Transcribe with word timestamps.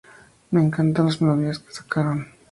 Me 0.49 0.61
encantan 0.63 1.05
las 1.05 1.21
melodías 1.21 1.59
que 1.59 1.71
sacaron. 1.71 2.25